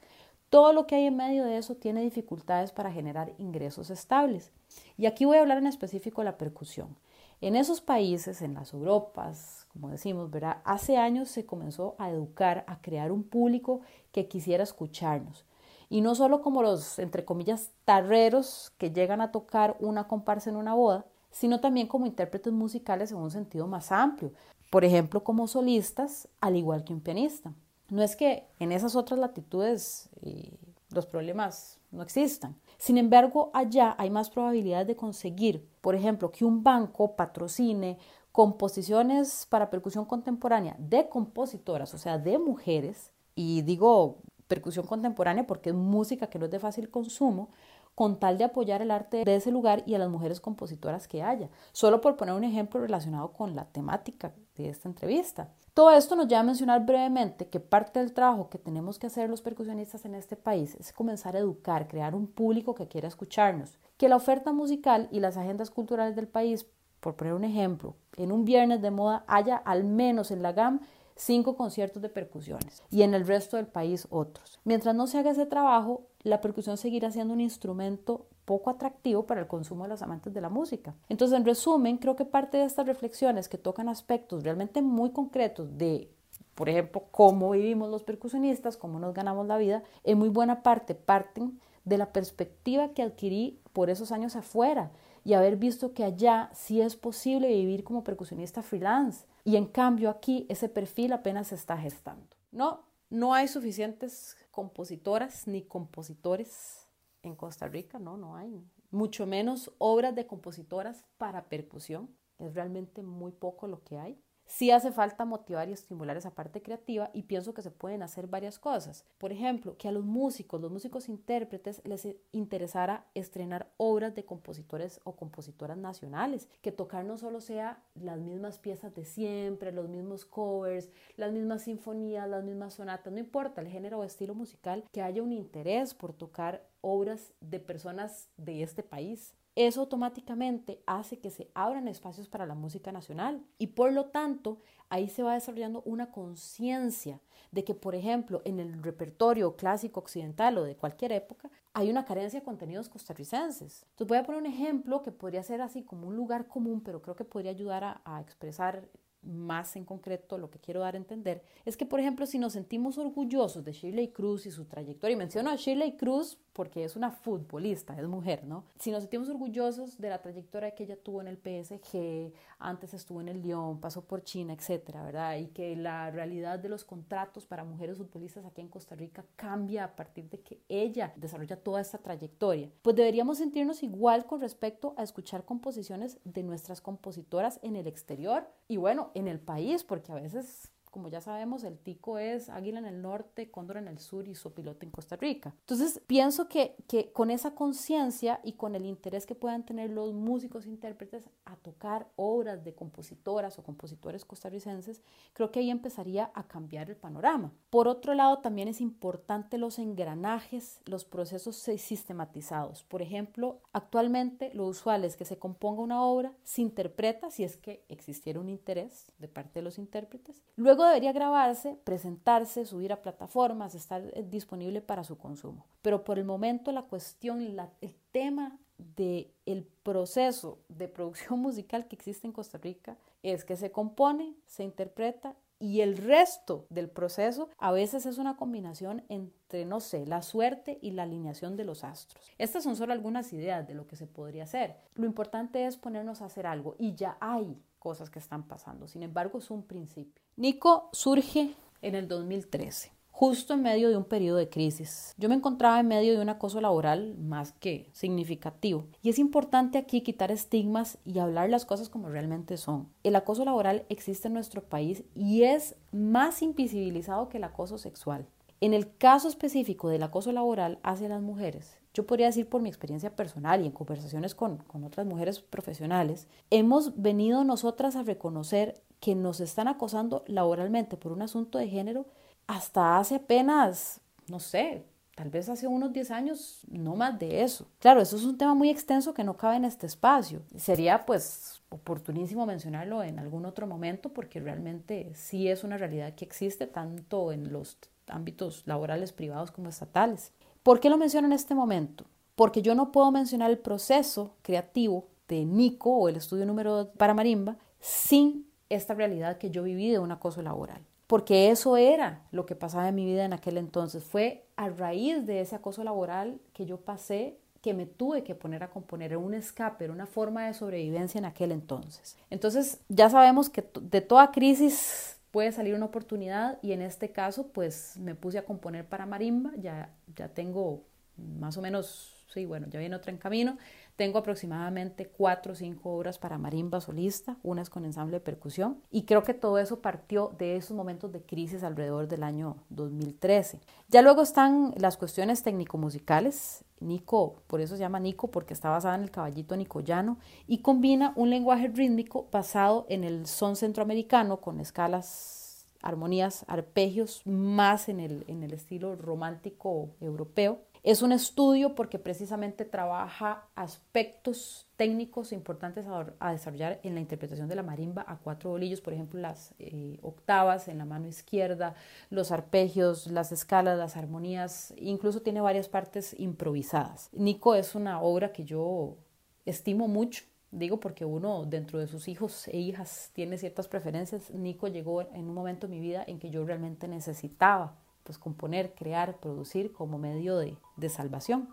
Todo 0.50 0.72
lo 0.72 0.86
que 0.86 0.96
hay 0.96 1.06
en 1.06 1.16
medio 1.16 1.44
de 1.44 1.58
eso 1.58 1.74
tiene 1.74 2.02
dificultades 2.02 2.72
para 2.72 2.92
generar 2.92 3.32
ingresos 3.38 3.90
estables. 3.90 4.52
Y 4.96 5.06
aquí 5.06 5.24
voy 5.24 5.38
a 5.38 5.40
hablar 5.40 5.58
en 5.58 5.66
específico 5.66 6.20
de 6.20 6.26
la 6.26 6.38
percusión. 6.38 6.96
En 7.40 7.54
esos 7.54 7.80
países, 7.80 8.40
en 8.42 8.54
las 8.54 8.72
Europas, 8.72 9.66
como 9.72 9.90
decimos, 9.90 10.30
¿verdad? 10.30 10.58
Hace 10.64 10.96
años 10.96 11.28
se 11.28 11.44
comenzó 11.44 11.94
a 11.98 12.10
educar, 12.10 12.64
a 12.66 12.80
crear 12.80 13.12
un 13.12 13.24
público 13.24 13.82
que 14.10 14.26
quisiera 14.26 14.62
escucharnos. 14.62 15.44
Y 15.88 16.00
no 16.00 16.14
solo 16.14 16.40
como 16.42 16.62
los, 16.62 16.98
entre 16.98 17.24
comillas, 17.24 17.70
tarreros 17.84 18.72
que 18.78 18.90
llegan 18.90 19.20
a 19.20 19.32
tocar 19.32 19.76
una 19.80 20.08
comparsa 20.08 20.50
en 20.50 20.56
una 20.56 20.74
boda, 20.74 21.04
sino 21.30 21.60
también 21.60 21.86
como 21.86 22.06
intérpretes 22.06 22.52
musicales 22.52 23.12
en 23.12 23.18
un 23.18 23.30
sentido 23.30 23.66
más 23.66 23.92
amplio. 23.92 24.32
Por 24.70 24.84
ejemplo, 24.84 25.22
como 25.22 25.46
solistas, 25.46 26.28
al 26.40 26.56
igual 26.56 26.84
que 26.84 26.92
un 26.92 27.00
pianista. 27.00 27.52
No 27.88 28.02
es 28.02 28.16
que 28.16 28.46
en 28.58 28.72
esas 28.72 28.96
otras 28.96 29.20
latitudes 29.20 30.08
eh, 30.22 30.56
los 30.90 31.06
problemas 31.06 31.78
no 31.92 32.02
existan, 32.02 32.56
sin 32.78 32.98
embargo, 32.98 33.50
allá 33.54 33.94
hay 33.98 34.10
más 34.10 34.30
probabilidades 34.30 34.86
de 34.86 34.96
conseguir, 34.96 35.66
por 35.80 35.94
ejemplo, 35.94 36.30
que 36.30 36.44
un 36.44 36.62
banco 36.62 37.16
patrocine 37.16 37.98
composiciones 38.32 39.46
para 39.48 39.70
percusión 39.70 40.04
contemporánea 40.04 40.76
de 40.78 41.08
compositoras, 41.08 41.94
o 41.94 41.98
sea, 41.98 42.18
de 42.18 42.38
mujeres, 42.38 43.10
y 43.34 43.62
digo 43.62 44.18
percusión 44.46 44.86
contemporánea 44.86 45.46
porque 45.46 45.70
es 45.70 45.74
música 45.74 46.28
que 46.28 46.38
no 46.38 46.44
es 46.44 46.50
de 46.50 46.60
fácil 46.60 46.90
consumo, 46.90 47.48
con 47.96 48.20
tal 48.20 48.36
de 48.36 48.44
apoyar 48.44 48.82
el 48.82 48.90
arte 48.90 49.24
de 49.24 49.36
ese 49.36 49.50
lugar 49.50 49.82
y 49.86 49.94
a 49.94 49.98
las 49.98 50.10
mujeres 50.10 50.38
compositoras 50.38 51.08
que 51.08 51.22
haya. 51.22 51.48
Solo 51.72 52.02
por 52.02 52.16
poner 52.16 52.34
un 52.34 52.44
ejemplo 52.44 52.78
relacionado 52.78 53.32
con 53.32 53.56
la 53.56 53.64
temática 53.64 54.34
de 54.54 54.68
esta 54.68 54.88
entrevista. 54.88 55.48
Todo 55.72 55.90
esto 55.90 56.14
nos 56.14 56.28
lleva 56.28 56.40
a 56.40 56.44
mencionar 56.44 56.84
brevemente 56.84 57.48
que 57.48 57.58
parte 57.58 57.98
del 57.98 58.12
trabajo 58.12 58.50
que 58.50 58.58
tenemos 58.58 58.98
que 58.98 59.06
hacer 59.06 59.30
los 59.30 59.40
percusionistas 59.40 60.04
en 60.04 60.14
este 60.14 60.36
país 60.36 60.74
es 60.74 60.92
comenzar 60.92 61.36
a 61.36 61.38
educar, 61.38 61.88
crear 61.88 62.14
un 62.14 62.26
público 62.26 62.74
que 62.74 62.86
quiera 62.86 63.08
escucharnos. 63.08 63.78
que 63.96 64.10
la 64.10 64.16
oferta 64.16 64.52
musical 64.52 65.08
y 65.10 65.20
las 65.20 65.38
agendas 65.38 65.70
culturales 65.70 66.14
del 66.16 66.28
país, 66.28 66.66
por 67.00 67.16
poner 67.16 67.32
un 67.32 67.44
ejemplo, 67.44 67.96
en 68.18 68.30
un 68.30 68.44
viernes 68.44 68.82
de 68.82 68.90
moda 68.90 69.24
haya 69.26 69.56
al 69.56 69.84
menos 69.84 70.30
en 70.30 70.42
la 70.42 70.52
GAM 70.52 70.80
cinco 71.16 71.56
conciertos 71.56 72.02
de 72.02 72.08
percusiones 72.10 72.82
y 72.90 73.02
en 73.02 73.14
el 73.14 73.26
resto 73.26 73.56
del 73.56 73.66
país 73.66 74.06
otros. 74.10 74.60
Mientras 74.64 74.94
no 74.94 75.06
se 75.06 75.18
haga 75.18 75.32
ese 75.32 75.46
trabajo, 75.46 76.02
la 76.22 76.40
percusión 76.40 76.76
seguirá 76.76 77.10
siendo 77.10 77.34
un 77.34 77.40
instrumento 77.40 78.26
poco 78.44 78.70
atractivo 78.70 79.26
para 79.26 79.40
el 79.40 79.48
consumo 79.48 79.84
de 79.84 79.88
los 79.90 80.02
amantes 80.02 80.32
de 80.32 80.40
la 80.40 80.48
música. 80.48 80.94
Entonces, 81.08 81.36
en 81.36 81.44
resumen, 81.44 81.98
creo 81.98 82.14
que 82.14 82.24
parte 82.24 82.58
de 82.58 82.64
estas 82.64 82.86
reflexiones 82.86 83.48
que 83.48 83.58
tocan 83.58 83.88
aspectos 83.88 84.44
realmente 84.44 84.82
muy 84.82 85.10
concretos 85.10 85.76
de, 85.76 86.10
por 86.54 86.68
ejemplo, 86.68 87.04
cómo 87.10 87.50
vivimos 87.50 87.90
los 87.90 88.04
percusionistas, 88.04 88.76
cómo 88.76 89.00
nos 89.00 89.14
ganamos 89.14 89.46
la 89.46 89.58
vida, 89.58 89.82
en 90.04 90.18
muy 90.18 90.28
buena 90.28 90.62
parte 90.62 90.94
parten 90.94 91.58
de 91.84 91.98
la 91.98 92.12
perspectiva 92.12 92.90
que 92.90 93.02
adquirí 93.02 93.60
por 93.72 93.90
esos 93.90 94.12
años 94.12 94.36
afuera 94.36 94.90
y 95.24 95.34
haber 95.34 95.56
visto 95.56 95.92
que 95.92 96.04
allá 96.04 96.50
sí 96.52 96.80
es 96.80 96.96
posible 96.96 97.48
vivir 97.48 97.82
como 97.82 98.04
percusionista 98.04 98.62
freelance. 98.62 99.26
Y 99.46 99.54
en 99.54 99.66
cambio 99.66 100.10
aquí 100.10 100.44
ese 100.48 100.68
perfil 100.68 101.12
apenas 101.12 101.46
se 101.46 101.54
está 101.54 101.78
gestando. 101.78 102.26
No, 102.50 102.84
no 103.08 103.32
hay 103.32 103.46
suficientes 103.46 104.36
compositoras 104.50 105.46
ni 105.46 105.62
compositores 105.62 106.88
en 107.22 107.36
Costa 107.36 107.68
Rica, 107.68 108.00
no, 108.00 108.16
no 108.16 108.34
hay. 108.34 108.60
Mucho 108.90 109.24
menos 109.24 109.72
obras 109.78 110.16
de 110.16 110.26
compositoras 110.26 111.04
para 111.16 111.48
percusión. 111.48 112.10
Es 112.40 112.54
realmente 112.54 113.04
muy 113.04 113.30
poco 113.30 113.68
lo 113.68 113.84
que 113.84 113.98
hay. 113.98 114.20
Sí 114.46 114.70
hace 114.70 114.92
falta 114.92 115.24
motivar 115.24 115.68
y 115.68 115.72
estimular 115.72 116.16
esa 116.16 116.34
parte 116.34 116.62
creativa 116.62 117.10
y 117.12 117.24
pienso 117.24 117.52
que 117.52 117.62
se 117.62 117.72
pueden 117.72 118.02
hacer 118.02 118.28
varias 118.28 118.58
cosas. 118.58 119.04
Por 119.18 119.32
ejemplo, 119.32 119.76
que 119.76 119.88
a 119.88 119.92
los 119.92 120.04
músicos, 120.04 120.60
los 120.60 120.70
músicos 120.70 121.08
intérpretes 121.08 121.82
les 121.84 122.06
interesara 122.30 123.06
estrenar 123.14 123.72
obras 123.76 124.14
de 124.14 124.24
compositores 124.24 125.00
o 125.04 125.16
compositoras 125.16 125.76
nacionales, 125.76 126.48
que 126.62 126.70
tocar 126.72 127.04
no 127.04 127.18
solo 127.18 127.40
sea 127.40 127.82
las 127.94 128.20
mismas 128.20 128.58
piezas 128.58 128.94
de 128.94 129.04
siempre, 129.04 129.72
los 129.72 129.88
mismos 129.88 130.24
covers, 130.24 130.90
las 131.16 131.32
mismas 131.32 131.62
sinfonías, 131.62 132.28
las 132.28 132.44
mismas 132.44 132.74
sonatas, 132.74 133.12
no 133.12 133.18
importa 133.18 133.60
el 133.60 133.68
género 133.68 133.98
o 133.98 134.04
estilo 134.04 134.34
musical, 134.34 134.84
que 134.92 135.02
haya 135.02 135.22
un 135.22 135.32
interés 135.32 135.92
por 135.92 136.12
tocar 136.12 136.68
obras 136.86 137.32
de 137.40 137.58
personas 137.58 138.28
de 138.36 138.62
este 138.62 138.82
país 138.82 139.34
eso 139.56 139.80
automáticamente 139.80 140.82
hace 140.84 141.18
que 141.18 141.30
se 141.30 141.50
abran 141.54 141.88
espacios 141.88 142.28
para 142.28 142.44
la 142.44 142.54
música 142.54 142.92
nacional 142.92 143.42
y 143.56 143.68
por 143.68 143.90
lo 143.90 144.04
tanto 144.10 144.60
ahí 144.90 145.08
se 145.08 145.22
va 145.22 145.32
desarrollando 145.32 145.82
una 145.86 146.12
conciencia 146.12 147.22
de 147.52 147.64
que, 147.64 147.74
por 147.74 147.94
ejemplo, 147.94 148.42
en 148.44 148.60
el 148.60 148.82
repertorio 148.82 149.56
clásico 149.56 150.00
occidental 150.00 150.58
o 150.58 150.64
de 150.64 150.76
cualquier 150.76 151.12
época, 151.12 151.50
hay 151.72 151.88
una 151.88 152.04
carencia 152.04 152.40
de 152.40 152.44
contenidos 152.44 152.90
costarricenses. 152.90 153.84
Entonces 153.84 154.08
voy 154.08 154.18
a 154.18 154.24
poner 154.24 154.42
un 154.42 154.46
ejemplo 154.46 155.02
que 155.02 155.10
podría 155.10 155.42
ser 155.42 155.62
así 155.62 155.82
como 155.82 156.08
un 156.08 156.16
lugar 156.16 156.48
común, 156.48 156.82
pero 156.82 157.00
creo 157.00 157.16
que 157.16 157.24
podría 157.24 157.52
ayudar 157.52 157.82
a, 157.82 158.02
a 158.04 158.20
expresar 158.20 158.90
más 159.22 159.74
en 159.74 159.84
concreto 159.84 160.38
lo 160.38 160.50
que 160.50 160.60
quiero 160.60 160.80
dar 160.80 160.94
a 160.94 160.98
entender 160.98 161.42
es 161.64 161.76
que, 161.78 161.86
por 161.86 161.98
ejemplo, 161.98 162.26
si 162.26 162.38
nos 162.38 162.52
sentimos 162.52 162.98
orgullosos 162.98 163.64
de 163.64 163.72
Shirley 163.72 164.12
Cruz 164.12 164.44
y 164.44 164.50
su 164.50 164.66
trayectoria, 164.66 165.14
y 165.14 165.16
menciono 165.16 165.50
a 165.50 165.56
Shirley 165.56 165.96
Cruz 165.96 166.38
porque 166.56 166.84
es 166.84 166.96
una 166.96 167.10
futbolista, 167.10 167.94
es 168.00 168.08
mujer, 168.08 168.44
¿no? 168.44 168.64
Si 168.78 168.90
nos 168.90 169.02
sentimos 169.02 169.28
orgullosos 169.28 169.98
de 169.98 170.08
la 170.08 170.22
trayectoria 170.22 170.70
que 170.70 170.84
ella 170.84 170.96
tuvo 170.96 171.20
en 171.20 171.28
el 171.28 171.36
PSG, 171.36 172.32
antes 172.58 172.94
estuvo 172.94 173.20
en 173.20 173.28
el 173.28 173.42
Lyon, 173.42 173.78
pasó 173.78 174.06
por 174.06 174.24
China, 174.24 174.54
etcétera, 174.54 175.02
¿verdad? 175.02 175.36
Y 175.36 175.48
que 175.48 175.76
la 175.76 176.10
realidad 176.10 176.58
de 176.58 176.70
los 176.70 176.82
contratos 176.82 177.44
para 177.44 177.62
mujeres 177.62 177.98
futbolistas 177.98 178.46
aquí 178.46 178.62
en 178.62 178.68
Costa 178.68 178.94
Rica 178.94 179.22
cambia 179.36 179.84
a 179.84 179.96
partir 179.96 180.30
de 180.30 180.40
que 180.40 180.62
ella 180.66 181.12
desarrolla 181.16 181.62
toda 181.62 181.82
esta 181.82 181.98
trayectoria. 181.98 182.70
Pues 182.80 182.96
deberíamos 182.96 183.36
sentirnos 183.36 183.82
igual 183.82 184.24
con 184.24 184.40
respecto 184.40 184.94
a 184.96 185.02
escuchar 185.02 185.44
composiciones 185.44 186.18
de 186.24 186.42
nuestras 186.42 186.80
compositoras 186.80 187.60
en 187.62 187.76
el 187.76 187.86
exterior 187.86 188.48
y 188.66 188.78
bueno, 188.78 189.10
en 189.12 189.28
el 189.28 189.40
país, 189.40 189.84
porque 189.84 190.10
a 190.10 190.14
veces 190.14 190.72
como 190.96 191.10
ya 191.10 191.20
sabemos, 191.20 191.62
el 191.62 191.76
tico 191.76 192.16
es 192.16 192.48
águila 192.48 192.78
en 192.78 192.86
el 192.86 193.02
norte, 193.02 193.50
cóndor 193.50 193.76
en 193.76 193.86
el 193.86 193.98
sur 193.98 194.26
y 194.28 194.34
sopilote 194.34 194.86
en 194.86 194.90
Costa 194.90 195.16
Rica. 195.16 195.54
Entonces, 195.60 196.00
pienso 196.06 196.48
que, 196.48 196.74
que 196.88 197.12
con 197.12 197.30
esa 197.30 197.54
conciencia 197.54 198.40
y 198.42 198.52
con 198.52 198.74
el 198.74 198.86
interés 198.86 199.26
que 199.26 199.34
puedan 199.34 199.66
tener 199.66 199.90
los 199.90 200.14
músicos 200.14 200.64
e 200.64 200.70
intérpretes 200.70 201.28
a 201.44 201.56
tocar 201.56 202.08
obras 202.16 202.64
de 202.64 202.74
compositoras 202.74 203.58
o 203.58 203.62
compositores 203.62 204.24
costarricenses, 204.24 205.02
creo 205.34 205.50
que 205.50 205.60
ahí 205.60 205.70
empezaría 205.70 206.30
a 206.32 206.48
cambiar 206.48 206.88
el 206.88 206.96
panorama. 206.96 207.52
Por 207.68 207.88
otro 207.88 208.14
lado, 208.14 208.38
también 208.38 208.68
es 208.68 208.80
importante 208.80 209.58
los 209.58 209.78
engranajes, 209.78 210.80
los 210.86 211.04
procesos 211.04 211.56
sistematizados. 211.56 212.84
Por 212.84 213.02
ejemplo, 213.02 213.60
actualmente 213.74 214.50
lo 214.54 214.66
usual 214.66 215.04
es 215.04 215.14
que 215.14 215.26
se 215.26 215.38
componga 215.38 215.82
una 215.82 216.02
obra, 216.02 216.32
se 216.42 216.62
interpreta 216.62 217.30
si 217.30 217.44
es 217.44 217.58
que 217.58 217.84
existiera 217.90 218.40
un 218.40 218.48
interés 218.48 219.12
de 219.18 219.28
parte 219.28 219.58
de 219.58 219.64
los 219.64 219.76
intérpretes, 219.76 220.42
luego 220.56 220.85
debería 220.88 221.12
grabarse, 221.12 221.78
presentarse, 221.84 222.66
subir 222.66 222.92
a 222.92 223.02
plataformas, 223.02 223.74
estar 223.74 224.02
eh, 224.14 224.24
disponible 224.28 224.80
para 224.80 225.04
su 225.04 225.18
consumo. 225.18 225.66
Pero 225.82 226.04
por 226.04 226.18
el 226.18 226.24
momento 226.24 226.72
la 226.72 226.82
cuestión, 226.82 227.40
el 227.40 227.94
tema 228.12 228.58
del 228.78 229.32
el 229.46 229.64
proceso 229.82 230.58
de 230.68 230.88
producción 230.88 231.40
musical 231.40 231.86
que 231.86 231.96
existe 231.96 232.26
en 232.26 232.32
Costa 232.32 232.58
Rica 232.58 232.98
es 233.22 233.44
que 233.44 233.56
se 233.56 233.70
compone, 233.70 234.34
se 234.46 234.64
interpreta 234.64 235.36
y 235.58 235.80
el 235.80 235.96
resto 235.96 236.66
del 236.68 236.90
proceso 236.90 237.48
a 237.56 237.72
veces 237.72 238.04
es 238.04 238.18
una 238.18 238.36
combinación 238.36 239.04
entre, 239.08 239.64
no 239.64 239.80
sé, 239.80 240.04
la 240.06 240.20
suerte 240.20 240.78
y 240.82 240.90
la 240.90 241.04
alineación 241.04 241.56
de 241.56 241.64
los 241.64 241.82
astros. 241.82 242.30
Estas 242.36 242.64
son 242.64 242.76
solo 242.76 242.92
algunas 242.92 243.32
ideas 243.32 243.66
de 243.66 243.74
lo 243.74 243.86
que 243.86 243.96
se 243.96 244.06
podría 244.06 244.44
hacer. 244.44 244.76
Lo 244.94 245.06
importante 245.06 245.66
es 245.66 245.78
ponernos 245.78 246.20
a 246.20 246.26
hacer 246.26 246.46
algo 246.46 246.74
y 246.78 246.94
ya 246.94 247.16
hay 247.20 247.58
cosas 247.78 248.10
que 248.10 248.18
están 248.18 248.46
pasando. 248.46 248.86
Sin 248.86 249.02
embargo, 249.02 249.38
es 249.38 249.50
un 249.50 249.62
principio. 249.62 250.25
Nico 250.38 250.90
surge 250.92 251.54
en 251.80 251.94
el 251.94 252.08
2013 252.08 252.92
justo 253.10 253.54
en 253.54 253.62
medio 253.62 253.88
de 253.88 253.96
un 253.96 254.04
periodo 254.04 254.36
de 254.36 254.50
crisis. 254.50 255.14
Yo 255.16 255.30
me 255.30 255.34
encontraba 255.34 255.80
en 255.80 255.88
medio 255.88 256.12
de 256.12 256.20
un 256.20 256.28
acoso 256.28 256.60
laboral 256.60 257.16
más 257.16 257.52
que 257.52 257.88
significativo. 257.94 258.84
Y 259.00 259.08
es 259.08 259.18
importante 259.18 259.78
aquí 259.78 260.02
quitar 260.02 260.30
estigmas 260.30 260.98
y 261.06 261.20
hablar 261.20 261.48
las 261.48 261.64
cosas 261.64 261.88
como 261.88 262.10
realmente 262.10 262.58
son. 262.58 262.90
El 263.02 263.16
acoso 263.16 263.46
laboral 263.46 263.86
existe 263.88 264.28
en 264.28 264.34
nuestro 264.34 264.60
país 264.60 265.04
y 265.14 265.44
es 265.44 265.76
más 265.92 266.42
invisibilizado 266.42 267.30
que 267.30 267.38
el 267.38 267.44
acoso 267.44 267.78
sexual. 267.78 268.26
En 268.60 268.74
el 268.74 268.94
caso 268.98 269.28
específico 269.28 269.88
del 269.88 270.02
acoso 270.02 270.32
laboral 270.32 270.78
hacia 270.82 271.08
las 271.08 271.22
mujeres, 271.22 271.78
yo 271.94 272.06
podría 272.06 272.26
decir 272.26 272.46
por 272.46 272.60
mi 272.60 272.68
experiencia 272.68 273.16
personal 273.16 273.62
y 273.62 273.66
en 273.66 273.72
conversaciones 273.72 274.34
con, 274.34 274.58
con 274.58 274.84
otras 274.84 275.06
mujeres 275.06 275.40
profesionales, 275.40 276.28
hemos 276.50 277.00
venido 277.00 277.44
nosotras 277.44 277.96
a 277.96 278.02
reconocer 278.02 278.82
que 279.00 279.14
nos 279.14 279.40
están 279.40 279.68
acosando 279.68 280.24
laboralmente 280.26 280.96
por 280.96 281.12
un 281.12 281.22
asunto 281.22 281.58
de 281.58 281.68
género 281.68 282.06
hasta 282.46 282.98
hace 282.98 283.16
apenas, 283.16 284.00
no 284.28 284.40
sé, 284.40 284.84
tal 285.14 285.30
vez 285.30 285.48
hace 285.48 285.66
unos 285.66 285.92
10 285.92 286.10
años, 286.10 286.60
no 286.68 286.94
más 286.94 287.18
de 287.18 287.42
eso. 287.42 287.66
Claro, 287.78 288.00
eso 288.00 288.16
es 288.16 288.24
un 288.24 288.38
tema 288.38 288.54
muy 288.54 288.68
extenso 288.68 289.14
que 289.14 289.24
no 289.24 289.36
cabe 289.36 289.56
en 289.56 289.64
este 289.64 289.86
espacio. 289.86 290.42
Sería 290.56 291.06
pues 291.06 291.62
oportunísimo 291.70 292.46
mencionarlo 292.46 293.02
en 293.02 293.18
algún 293.18 293.46
otro 293.46 293.66
momento 293.66 294.10
porque 294.10 294.40
realmente 294.40 295.10
sí 295.14 295.48
es 295.48 295.64
una 295.64 295.78
realidad 295.78 296.14
que 296.14 296.24
existe 296.24 296.66
tanto 296.66 297.32
en 297.32 297.52
los 297.52 297.78
ámbitos 298.08 298.62
laborales 298.66 299.12
privados 299.12 299.50
como 299.50 299.68
estatales. 299.68 300.32
¿Por 300.62 300.80
qué 300.80 300.90
lo 300.90 300.98
menciono 300.98 301.26
en 301.26 301.32
este 301.32 301.54
momento? 301.54 302.04
Porque 302.34 302.62
yo 302.62 302.74
no 302.74 302.92
puedo 302.92 303.10
mencionar 303.10 303.50
el 303.50 303.58
proceso 303.58 304.36
creativo 304.42 305.08
de 305.28 305.44
Nico 305.44 305.90
o 305.90 306.08
el 306.08 306.16
estudio 306.16 306.46
número 306.46 306.92
para 306.96 307.14
marimba 307.14 307.56
sin 307.80 308.45
esta 308.68 308.94
realidad 308.94 309.38
que 309.38 309.50
yo 309.50 309.62
viví 309.62 309.90
de 309.90 309.98
un 309.98 310.12
acoso 310.12 310.42
laboral 310.42 310.82
porque 311.06 311.50
eso 311.50 311.76
era 311.76 312.22
lo 312.32 312.46
que 312.46 312.56
pasaba 312.56 312.88
en 312.88 312.94
mi 312.94 313.04
vida 313.04 313.24
en 313.24 313.32
aquel 313.32 313.58
entonces. 313.58 314.02
Fue 314.02 314.44
a 314.56 314.68
raíz 314.68 315.24
de 315.26 315.40
ese 315.40 315.54
acoso 315.54 315.84
laboral 315.84 316.40
que 316.52 316.66
yo 316.66 316.78
pasé 316.78 317.38
que 317.62 317.74
me 317.74 317.86
tuve 317.86 318.22
que 318.22 318.36
poner 318.36 318.62
a 318.62 318.70
componer, 318.70 319.10
era 319.10 319.18
un 319.18 319.34
escape, 319.34 319.84
era 319.84 319.92
una 319.92 320.06
forma 320.06 320.46
de 320.46 320.54
sobrevivencia 320.54 321.18
en 321.18 321.24
aquel 321.24 321.50
entonces. 321.50 322.16
Entonces 322.30 322.78
ya 322.88 323.10
sabemos 323.10 323.48
que 323.48 323.68
de 323.80 324.00
toda 324.00 324.30
crisis 324.30 325.18
puede 325.32 325.50
salir 325.50 325.74
una 325.74 325.86
oportunidad 325.86 326.58
y 326.62 326.72
en 326.72 326.82
este 326.82 327.10
caso 327.10 327.48
pues 327.48 327.96
me 327.96 328.14
puse 328.14 328.38
a 328.38 328.44
componer 328.44 328.88
para 328.88 329.04
marimba, 329.04 329.50
ya, 329.56 329.90
ya 330.14 330.28
tengo 330.28 330.84
más 331.16 331.56
o 331.56 331.62
menos, 331.62 332.15
sí, 332.28 332.46
bueno, 332.46 332.66
ya 332.68 332.78
viene 332.78 332.96
otra 332.96 333.12
en 333.12 333.18
camino, 333.18 333.56
tengo 333.96 334.18
aproximadamente 334.18 335.06
cuatro 335.06 335.52
o 335.52 335.56
cinco 335.56 335.96
obras 335.96 336.18
para 336.18 336.38
marimba 336.38 336.80
solista, 336.80 337.36
unas 337.42 337.70
con 337.70 337.84
ensamble 337.84 338.16
de 338.16 338.20
percusión, 338.20 338.82
y 338.90 339.04
creo 339.04 339.22
que 339.22 339.34
todo 339.34 339.58
eso 339.58 339.80
partió 339.80 340.34
de 340.38 340.56
esos 340.56 340.76
momentos 340.76 341.12
de 341.12 341.22
crisis 341.22 341.62
alrededor 341.62 342.06
del 342.08 342.22
año 342.22 342.56
2013. 342.70 343.60
Ya 343.88 344.02
luego 344.02 344.22
están 344.22 344.74
las 344.76 344.96
cuestiones 344.96 345.42
técnico-musicales. 345.42 346.64
Nico, 346.78 347.42
por 347.46 347.62
eso 347.62 347.74
se 347.74 347.80
llama 347.80 348.00
Nico, 348.00 348.30
porque 348.30 348.52
está 348.52 348.68
basada 348.68 348.96
en 348.96 349.02
el 349.02 349.10
caballito 349.10 349.56
nicoyano 349.56 350.18
y 350.46 350.58
combina 350.58 351.14
un 351.16 351.30
lenguaje 351.30 351.68
rítmico 351.68 352.28
basado 352.30 352.84
en 352.90 353.02
el 353.02 353.26
son 353.26 353.56
centroamericano 353.56 354.42
con 354.42 354.60
escalas, 354.60 355.66
armonías, 355.80 356.44
arpegios, 356.48 357.22
más 357.24 357.88
en 357.88 358.00
el, 358.00 358.24
en 358.28 358.42
el 358.42 358.52
estilo 358.52 358.94
romántico 358.94 359.94
europeo 360.00 360.60
Es 360.86 361.02
un 361.02 361.10
estudio 361.10 361.74
porque 361.74 361.98
precisamente 361.98 362.64
trabaja 362.64 363.48
aspectos 363.56 364.68
técnicos 364.76 365.32
importantes 365.32 365.84
a, 366.20 366.30
desarrollar 366.30 366.78
en 366.84 366.94
la 366.94 367.00
interpretación 367.00 367.48
de 367.48 367.56
la 367.56 367.64
marimba 367.64 368.04
a 368.06 368.18
cuatro 368.18 368.50
bolillos, 368.50 368.80
por 368.80 368.92
ejemplo, 368.92 369.18
las 369.18 369.52
eh, 369.58 369.98
octavas 370.02 370.68
en 370.68 370.78
la 370.78 370.84
mano 370.84 371.08
izquierda, 371.08 371.74
los 372.08 372.30
arpegios, 372.30 373.08
las 373.08 373.32
escalas, 373.32 373.76
las 373.76 373.96
armonías, 373.96 374.72
incluso 374.76 375.22
tiene 375.22 375.40
varias 375.40 375.68
partes 375.68 376.14
improvisadas. 376.20 377.10
Nico 377.12 377.56
es 377.56 377.74
una 377.74 378.00
obra 378.00 378.32
que 378.32 378.44
yo 378.44 378.96
estimo 379.44 379.88
mucho, 379.88 380.22
digo 380.52 380.78
porque 380.78 381.04
uno 381.04 381.46
dentro 381.46 381.80
de 381.80 381.88
sus 381.88 382.06
hijos 382.06 382.46
e 382.46 382.58
hijas 382.58 383.10
tiene 383.12 383.38
ciertas 383.38 383.66
preferencias. 383.66 384.30
Nico 384.30 384.68
llegó 384.68 385.00
en 385.00 385.24
un 385.28 385.34
momento 385.34 385.66
de 385.66 385.74
mi 385.74 385.80
vida 385.80 386.04
en 386.06 386.20
que 386.20 386.30
yo 386.30 386.46
realmente 386.46 386.86
necesitaba 386.86 387.74
pues 388.06 388.16
componer, 388.16 388.74
crear, 388.74 389.18
producir 389.18 389.72
como 389.72 389.98
medio 389.98 390.38
de, 390.38 390.56
de 390.76 390.88
salvación. 390.88 391.50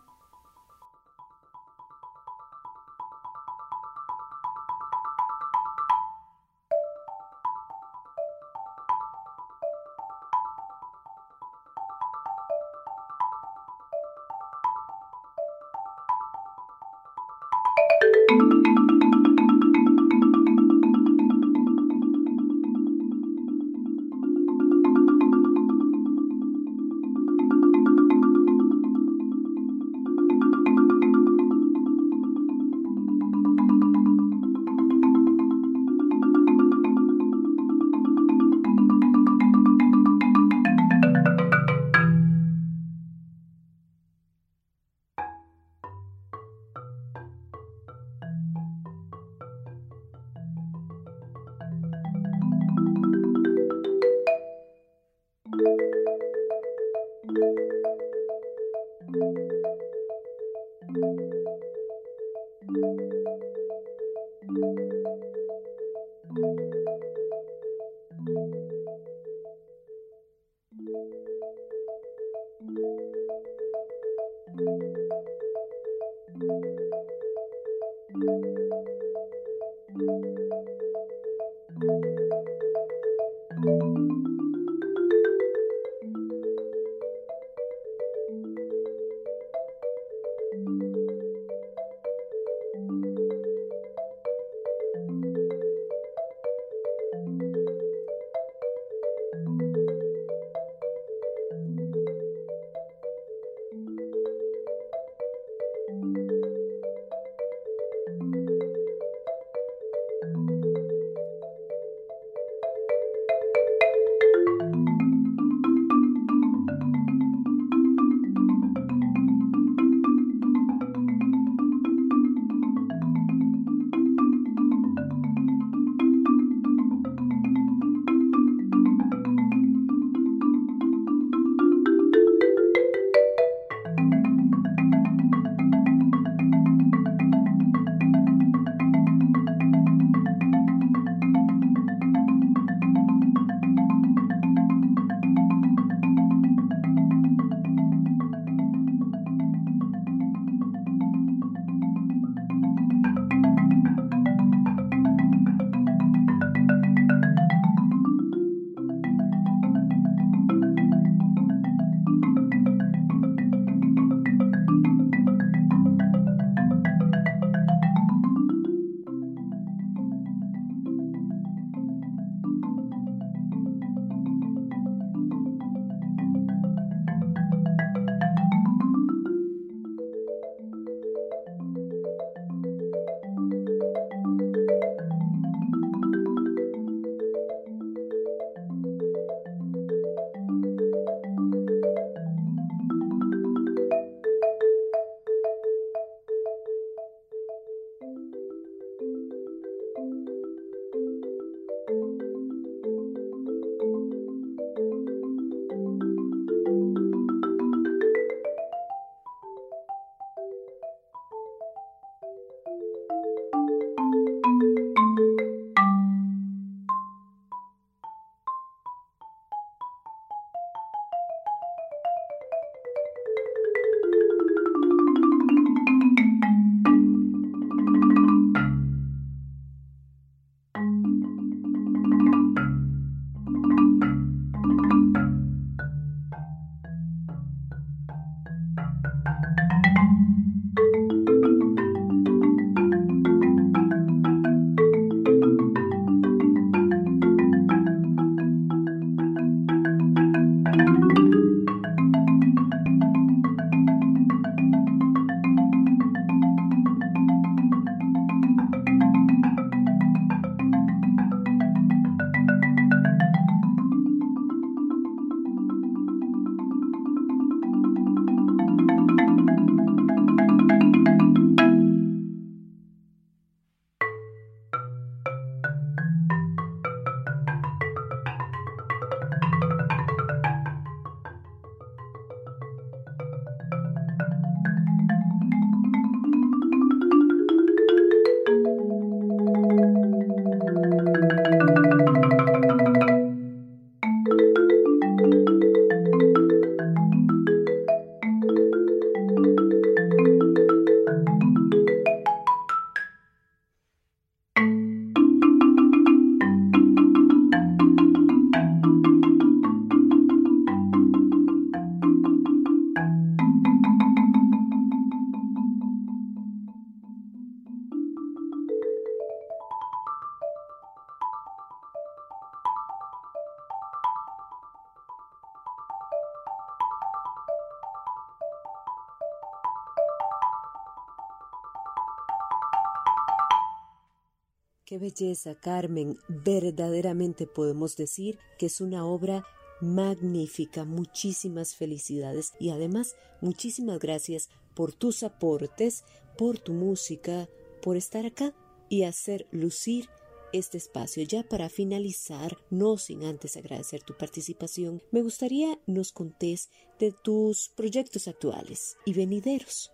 Qué 334.94 335.00
belleza, 335.00 335.56
Carmen. 335.56 336.20
Verdaderamente 336.28 337.48
podemos 337.48 337.98
decir 337.98 338.38
que 338.60 338.68
es 338.68 338.80
una 338.80 339.08
obra 339.08 339.44
magnífica. 339.82 340.86
Muchísimas 340.86 341.76
felicidades 341.76 342.54
y 342.60 342.70
además 342.70 343.16
muchísimas 343.42 343.98
gracias 343.98 344.50
por 344.76 344.94
tus 344.94 345.24
aportes, 345.24 346.04
por 346.38 346.60
tu 346.60 346.74
música, 346.74 347.50
por 347.82 347.98
estar 347.98 348.28
acá 348.28 348.54
y 348.88 349.02
hacer 349.02 349.48
lucir 349.50 350.10
este 350.52 350.78
espacio. 350.78 351.24
Ya 351.24 351.42
para 351.42 351.70
finalizar, 351.70 352.56
no 352.70 353.00
sin 353.00 353.24
antes 353.24 353.58
agradecer 353.58 354.04
tu 354.04 354.16
participación, 354.16 355.02
me 355.10 355.24
gustaría 355.24 355.80
nos 355.88 356.12
contés 356.12 356.70
de 357.00 357.12
tus 357.12 357.70
proyectos 357.70 358.28
actuales 358.28 358.96
y 359.06 359.14
venideros. 359.14 359.92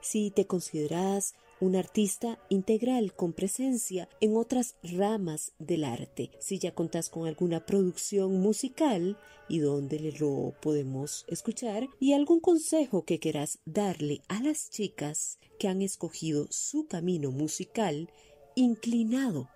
Si 0.00 0.30
te 0.30 0.46
consideras 0.46 1.34
un 1.60 1.76
artista 1.76 2.38
integral 2.48 3.12
con 3.14 3.32
presencia 3.32 4.08
en 4.20 4.36
otras 4.36 4.76
ramas 4.82 5.52
del 5.58 5.84
arte. 5.84 6.30
Si 6.38 6.58
ya 6.58 6.74
contás 6.74 7.08
con 7.08 7.26
alguna 7.26 7.66
producción 7.66 8.40
musical 8.40 9.18
y 9.48 9.58
dónde 9.58 10.14
lo 10.18 10.54
podemos 10.60 11.24
escuchar 11.28 11.88
y 11.98 12.12
algún 12.12 12.40
consejo 12.40 13.04
que 13.04 13.18
quieras 13.18 13.58
darle 13.64 14.22
a 14.28 14.40
las 14.42 14.70
chicas 14.70 15.38
que 15.58 15.68
han 15.68 15.82
escogido 15.82 16.46
su 16.50 16.86
camino 16.86 17.30
musical 17.30 18.10
inclinado 18.54 19.48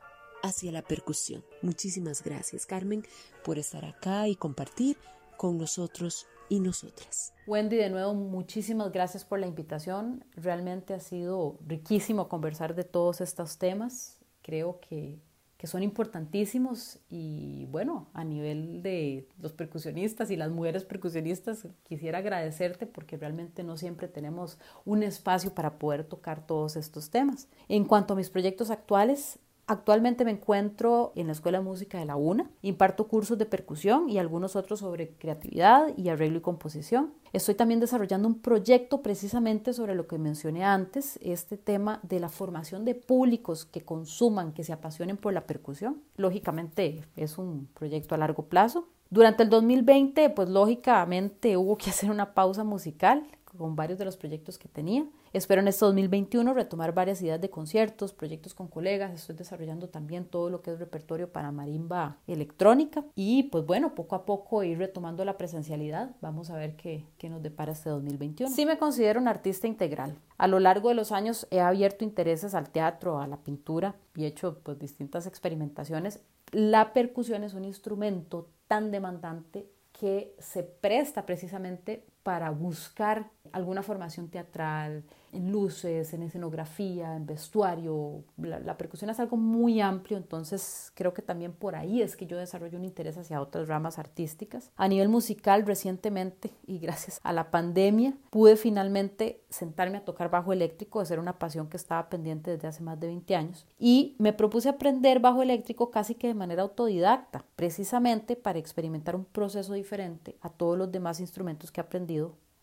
hacia 0.43 0.73
la 0.73 0.83
percusión. 0.83 1.45
Muchísimas 1.63 2.23
gracias 2.23 2.67
Carmen 2.67 3.05
por 3.45 3.59
estar 3.59 3.85
acá 3.85 4.29
y 4.29 4.35
compartir 4.35 4.97
con 5.37 5.59
nosotros 5.59 6.27
y 6.49 6.61
nosotras. 6.61 7.33
Wendy, 7.47 7.77
de 7.77 7.91
nuevo, 7.91 8.15
muchísimas 8.15 8.93
gracias 8.93 9.25
por 9.25 9.39
la 9.39 9.47
invitación. 9.47 10.25
Realmente 10.37 10.95
ha 10.95 11.01
sido 11.01 11.59
riquísimo 11.67 12.29
conversar 12.29 12.75
de 12.75 12.85
todos 12.85 13.21
estos 13.21 13.59
temas. 13.59 14.21
Creo 14.43 14.81
que, 14.81 15.19
que 15.57 15.67
son 15.67 15.83
importantísimos 15.83 16.99
y 17.09 17.67
bueno, 17.67 18.09
a 18.15 18.25
nivel 18.25 18.83
de 18.83 19.29
los 19.39 19.53
percusionistas 19.53 20.31
y 20.31 20.37
las 20.37 20.51
mujeres 20.51 20.85
percusionistas, 20.85 21.69
quisiera 21.85 22.19
agradecerte 22.19 22.87
porque 22.87 23.17
realmente 23.17 23.63
no 23.63 23.77
siempre 23.77 24.09
tenemos 24.09 24.59
un 24.85 25.03
espacio 25.03 25.55
para 25.55 25.79
poder 25.79 26.05
tocar 26.05 26.47
todos 26.47 26.77
estos 26.77 27.11
temas. 27.11 27.49
En 27.69 27.85
cuanto 27.85 28.15
a 28.15 28.17
mis 28.17 28.31
proyectos 28.31 28.71
actuales, 28.71 29.39
Actualmente 29.67 30.25
me 30.25 30.33
encuentro 30.33 31.13
en 31.15 31.29
la 31.29 31.33
Escuela 31.33 31.59
de 31.59 31.65
Música 31.65 31.99
de 31.99 32.05
la 32.05 32.17
UNA, 32.17 32.51
imparto 32.63 33.07
cursos 33.07 33.39
de 33.39 33.47
percusión 33.47 34.09
y 34.09 34.19
algunos 34.19 34.57
otros 34.57 34.81
sobre 34.81 35.11
creatividad 35.11 35.97
y 35.97 36.09
arreglo 36.09 36.39
y 36.39 36.43
composición. 36.43 37.15
Estoy 37.33 37.55
también 37.55 37.81
desarrollando 37.81 38.29
un 38.29 38.41
proyecto 38.41 39.03
precisamente 39.03 39.73
sobre 39.73 39.95
lo 39.95 40.07
que 40.07 40.19
mencioné 40.19 40.65
antes, 40.65 41.19
este 41.23 41.57
tema 41.57 42.01
de 42.03 42.21
la 42.21 42.29
formación 42.29 42.85
de 42.85 42.97
públicos 42.97 43.65
que 43.65 43.83
consuman, 43.83 44.53
que 44.53 44.65
se 44.65 44.73
apasionen 44.73 45.17
por 45.17 45.33
la 45.33 45.47
percusión. 45.47 46.03
Lógicamente 46.17 47.05
es 47.17 47.39
un 47.39 47.69
proyecto 47.73 48.15
a 48.15 48.19
largo 48.19 48.47
plazo. 48.47 48.89
Durante 49.11 49.43
el 49.43 49.51
2020, 49.51 50.31
pues 50.31 50.49
lógicamente 50.49 51.57
hubo 51.57 51.77
que 51.79 51.91
hacer 51.91 52.11
una 52.11 52.35
pausa 52.35 52.65
musical 52.65 53.27
con 53.63 53.77
varios 53.77 53.97
de 53.97 54.05
los 54.05 54.17
proyectos 54.17 54.59
que 54.59 54.67
tenía. 54.67 55.07
Espero 55.33 55.61
en 55.61 55.69
este 55.69 55.85
2021 55.85 56.53
retomar 56.53 56.93
varias 56.93 57.23
ideas 57.23 57.41
de 57.41 57.49
conciertos, 57.49 58.13
proyectos 58.13 58.55
con 58.55 58.67
colegas. 58.67 59.15
Estoy 59.15 59.37
desarrollando 59.37 59.89
también 59.89 60.25
todo 60.25 60.51
lo 60.51 60.63
que 60.63 60.73
es 60.73 60.81
repertorio 60.81 61.31
para 61.31 61.53
marimba 61.53 62.19
electrónica. 62.27 63.05
Y 63.15 63.45
pues 63.45 63.65
bueno, 63.65 63.95
poco 63.95 64.17
a 64.17 64.27
poco 64.27 64.65
ir 64.65 64.79
retomando 64.79 65.25
la 65.25 65.39
presencialidad. 65.39 66.11
Vamos 66.21 66.51
a 66.51 66.57
ver 66.57 66.75
qué, 66.75 67.07
qué 67.19 67.29
nos 67.29 67.41
depara 67.41 67.71
este 67.71 67.89
2021. 67.89 68.53
Sí 68.53 68.67
me 68.67 68.79
considero 68.79 69.21
un 69.21 69.29
artista 69.29 69.69
integral. 69.69 70.19
A 70.39 70.49
lo 70.49 70.59
largo 70.59 70.89
de 70.89 70.97
los 70.97 71.13
años 71.13 71.47
he 71.53 71.61
abierto 71.61 72.05
intereses 72.05 72.57
al 72.57 72.69
teatro, 72.69 73.21
a 73.21 73.29
la 73.29 73.37
pintura 73.37 73.95
y 74.17 74.25
he 74.25 74.27
hecho 74.27 74.59
pues 74.65 74.77
distintas 74.81 75.29
experimentaciones. 75.29 76.19
La 76.51 76.93
percusión 76.93 77.45
es 77.45 77.55
un 77.55 77.65
instrumento 77.65 78.49
tan 78.67 78.91
demandante 78.91 79.69
que 79.93 80.35
se 80.41 80.65
presta 80.65 81.27
precisamente 81.27 82.05
para 82.23 82.51
buscar 82.51 83.31
alguna 83.53 83.83
formación 83.83 84.29
teatral, 84.29 85.05
en 85.33 85.51
luces, 85.51 86.13
en 86.13 86.23
escenografía, 86.23 87.17
en 87.17 87.27
vestuario. 87.27 88.23
La, 88.37 88.77
percusión 88.77 89.11
es 89.11 89.19
algo 89.19 89.37
muy 89.37 89.81
amplio, 89.81 90.19
entonces 90.19 90.93
creo 90.95 91.15
que 91.15 91.23
también 91.23 91.53
por 91.53 91.75
ahí 91.75 92.03
es 92.03 92.17
que 92.17 92.27
yo 92.27 92.37
desarrollo 92.37 92.79
un 92.79 92.85
interés 92.85 93.17
hacia 93.17 93.41
otras 93.41 93.67
ramas 93.67 93.99
artísticas. 93.99 94.71
A 94.77 94.89
nivel 94.89 95.09
musical, 95.09 95.65
recientemente 95.67 96.51
y 96.67 96.79
gracias 96.79 97.19
a 97.23 97.33
la 97.33 97.51
pandemia, 97.51 98.15
pude 98.31 98.57
finalmente 98.57 99.43
sentarme 99.49 99.99
a 99.99 100.05
tocar 100.05 100.31
bajo 100.31 100.53
eléctrico, 100.53 101.01
de 101.01 101.07
ser 101.07 101.19
una 101.19 101.39
pasión 101.39 101.69
que 101.69 101.77
estaba 101.79 102.09
pendiente 102.11 102.51
desde 102.51 102.69
hace 102.69 102.83
más 102.83 103.01
de 103.01 103.07
20 103.07 103.35
años, 103.35 103.67
y 103.79 104.17
me 104.19 104.33
propuse 104.33 104.69
aprender 104.69 105.21
bajo 105.21 105.43
eléctrico 105.43 105.91
casi 105.91 106.15
que 106.15 106.29
de 106.29 106.35
manera 106.35 106.63
autodidacta, 106.63 107.45
precisamente 107.57 108.37
para 108.37 108.59
experimentar 108.59 109.17
un 109.17 109.25
proceso 109.25 109.73
diferente 109.73 110.37
a 110.43 110.51
todos 110.51 110.77
los 110.77 110.93
demás 110.93 111.21
instrumentos 111.21 111.73
que 111.73 111.81
he 111.81 111.85